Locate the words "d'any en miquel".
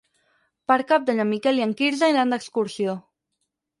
1.09-1.61